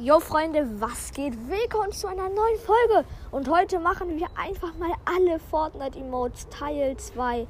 Jo 0.00 0.20
Freunde, 0.20 0.64
was 0.80 1.10
geht? 1.10 1.34
Willkommen 1.48 1.90
zu 1.90 2.06
einer 2.06 2.28
neuen 2.28 2.58
Folge. 2.64 3.04
Und 3.32 3.48
heute 3.50 3.80
machen 3.80 4.16
wir 4.16 4.28
einfach 4.36 4.72
mal 4.78 4.92
alle 5.04 5.40
Fortnite-Emotes 5.40 6.48
Teil 6.50 6.96
2. 6.96 7.48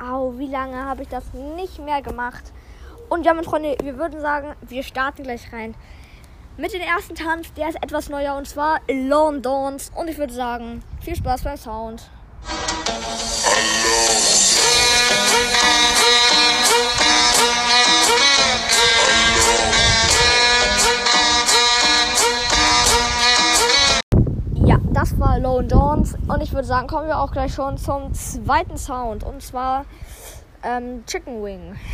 Au, 0.00 0.38
wie 0.38 0.46
lange 0.46 0.76
habe 0.84 1.02
ich 1.02 1.08
das 1.08 1.24
nicht 1.34 1.80
mehr 1.80 2.00
gemacht? 2.00 2.52
Und 3.08 3.26
ja, 3.26 3.34
meine 3.34 3.44
Freunde, 3.44 3.76
wir 3.82 3.98
würden 3.98 4.20
sagen, 4.20 4.54
wir 4.60 4.84
starten 4.84 5.24
gleich 5.24 5.52
rein. 5.52 5.74
Mit 6.56 6.74
dem 6.74 6.80
ersten 6.80 7.16
Tanz, 7.16 7.52
der 7.54 7.70
ist 7.70 7.82
etwas 7.82 8.08
neuer 8.08 8.36
und 8.36 8.46
zwar 8.46 8.78
Alone 8.88 9.40
Dawns. 9.40 9.90
Und 9.96 10.08
ich 10.08 10.18
würde 10.18 10.34
sagen, 10.34 10.84
viel 11.00 11.16
Spaß 11.16 11.42
beim 11.42 11.56
Sound. 11.56 12.08
Ja, 24.78 24.92
das 24.92 25.18
war 25.18 25.38
Lone 25.38 25.66
Dawns. 25.66 26.16
Und 26.28 26.40
ich 26.40 26.52
würde 26.52 26.66
sagen, 26.66 26.86
kommen 26.86 27.08
wir 27.08 27.18
auch 27.18 27.32
gleich 27.32 27.52
schon 27.52 27.78
zum 27.78 28.12
zweiten 28.14 28.76
Sound. 28.76 29.24
Und 29.24 29.42
zwar 29.42 29.84
ähm, 30.62 31.04
Chicken 31.06 31.42
Wing. 31.42 31.76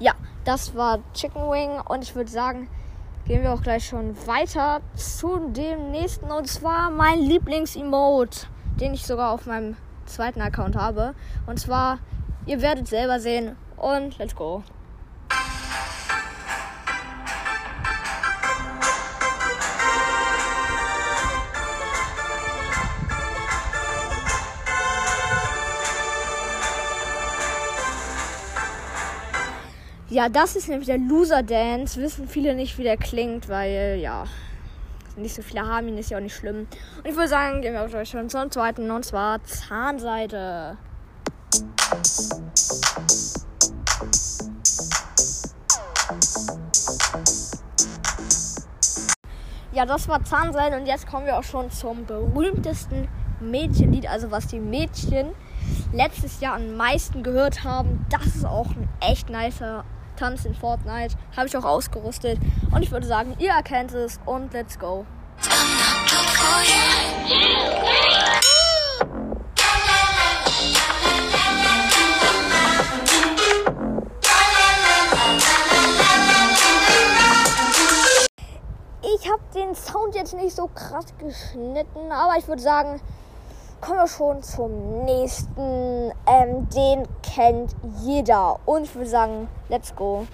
Ja, 0.00 0.12
das 0.44 0.76
war 0.76 1.00
Chicken 1.12 1.50
Wing. 1.50 1.80
Und 1.80 2.04
ich 2.04 2.14
würde 2.14 2.30
sagen, 2.30 2.68
gehen 3.28 3.42
wir 3.42 3.52
auch 3.52 3.62
gleich 3.62 3.86
schon 3.86 4.16
weiter 4.26 4.80
zu 4.94 5.50
dem 5.50 5.90
nächsten 5.90 6.32
und 6.32 6.48
zwar 6.48 6.90
mein 6.90 7.20
Lieblings-Emote, 7.20 8.46
den 8.80 8.94
ich 8.94 9.04
sogar 9.04 9.32
auf 9.32 9.44
meinem 9.44 9.76
zweiten 10.06 10.40
Account 10.40 10.76
habe. 10.76 11.14
Und 11.46 11.60
zwar, 11.60 11.98
ihr 12.46 12.62
werdet 12.62 12.88
selber 12.88 13.20
sehen 13.20 13.56
und 13.76 14.16
let's 14.16 14.34
go. 14.34 14.62
Ja, 30.10 30.30
das 30.30 30.56
ist 30.56 30.68
nämlich 30.68 30.86
der 30.86 30.96
Loser 30.96 31.42
Dance. 31.42 32.00
Wissen 32.00 32.26
viele 32.26 32.54
nicht, 32.54 32.78
wie 32.78 32.82
der 32.82 32.96
klingt, 32.96 33.50
weil 33.50 33.98
ja, 34.00 34.24
nicht 35.16 35.34
so 35.34 35.42
viele 35.42 35.66
haben 35.66 35.86
ihn, 35.88 35.98
ist 35.98 36.08
ja 36.08 36.16
auch 36.16 36.22
nicht 36.22 36.34
schlimm. 36.34 36.66
Und 36.96 37.06
ich 37.06 37.14
würde 37.14 37.28
sagen, 37.28 37.60
gehen 37.60 37.74
wir 37.74 37.82
auch 37.82 38.06
schon 38.06 38.30
zum 38.30 38.50
zweiten 38.50 38.90
und 38.90 39.04
zwar 39.04 39.44
Zahnseide. 39.44 40.78
Ja, 49.72 49.84
das 49.84 50.08
war 50.08 50.24
Zahnseide 50.24 50.78
und 50.78 50.86
jetzt 50.86 51.06
kommen 51.06 51.26
wir 51.26 51.36
auch 51.36 51.44
schon 51.44 51.70
zum 51.70 52.06
berühmtesten 52.06 53.08
Mädchenlied, 53.40 54.08
also 54.08 54.30
was 54.30 54.46
die 54.46 54.58
Mädchen 54.58 55.32
letztes 55.92 56.40
Jahr 56.40 56.56
am 56.56 56.78
meisten 56.78 57.22
gehört 57.22 57.62
haben. 57.62 58.06
Das 58.08 58.24
ist 58.24 58.46
auch 58.46 58.68
ein 58.68 58.88
echt 59.00 59.28
nicer 59.28 59.84
Tanz 60.18 60.44
in 60.44 60.54
Fortnite. 60.54 61.14
Habe 61.36 61.46
ich 61.46 61.56
auch 61.56 61.64
ausgerüstet. 61.64 62.38
Und 62.74 62.82
ich 62.82 62.90
würde 62.90 63.06
sagen, 63.06 63.34
ihr 63.38 63.50
erkennt 63.50 63.92
es 63.92 64.18
und 64.26 64.52
let's 64.52 64.78
go. 64.78 65.06
Ich 79.00 79.30
habe 79.30 79.42
den 79.54 79.74
Sound 79.74 80.14
jetzt 80.14 80.34
nicht 80.34 80.54
so 80.54 80.68
krass 80.68 81.06
geschnitten, 81.18 82.10
aber 82.10 82.36
ich 82.38 82.48
würde 82.48 82.62
sagen, 82.62 83.00
kommen 83.80 83.98
wir 83.98 84.08
schon 84.08 84.42
zum 84.42 85.04
nächsten. 85.04 86.12
Ähm, 86.26 86.68
den 86.70 87.06
kennt 87.22 87.74
jeder. 88.02 88.58
Und 88.66 88.84
ich 88.84 88.94
würde 88.94 89.10
sagen, 89.10 89.48
let's 89.68 89.94
go. 89.94 90.26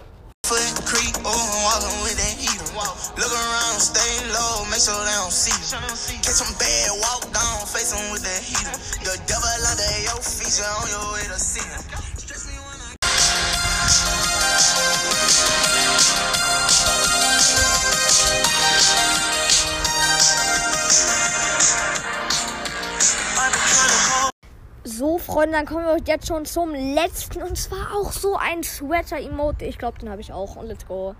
Freunde, 25.24 25.56
dann 25.56 25.64
kommen 25.66 25.84
wir 25.86 25.96
jetzt 26.04 26.28
schon 26.28 26.44
zum 26.44 26.74
letzten. 26.74 27.42
Und 27.42 27.56
zwar 27.56 27.96
auch 27.96 28.12
so 28.12 28.36
ein 28.36 28.62
Sweater-Emote. 28.62 29.64
Ich 29.64 29.78
glaube, 29.78 29.98
den 29.98 30.10
habe 30.10 30.20
ich 30.20 30.32
auch. 30.32 30.56
Und 30.56 30.66
let's 30.66 30.86
go. 30.86 31.14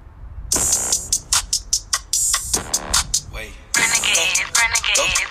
Wait. 3.33 3.53
Renegade, 3.77 4.45
renegade, 4.61 5.25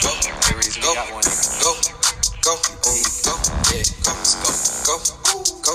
Go, 0.00 0.08
renegade. 0.48 0.70
go, 0.80 0.94
go, 1.60 1.74
go, 2.42 2.54
go, 2.82 2.92
go, 3.24 3.32
yeah, 3.74 3.84
go, 4.04 4.52
go, 4.86 4.94
go, 5.24 5.74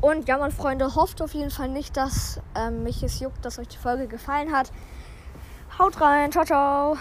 Und 0.00 0.28
ja, 0.28 0.38
meine 0.38 0.50
Freunde, 0.50 0.94
hofft 0.94 1.20
auf 1.20 1.34
jeden 1.34 1.50
Fall 1.50 1.68
nicht, 1.68 1.96
dass 1.96 2.40
ähm, 2.56 2.82
mich 2.84 3.02
es 3.02 3.20
juckt, 3.20 3.44
dass 3.44 3.58
euch 3.58 3.68
die 3.68 3.76
Folge 3.76 4.08
gefallen 4.08 4.50
hat. 4.50 4.72
Haut 5.78 6.00
rein. 6.00 6.32
Ciao, 6.32 6.44
ciao. 6.46 6.96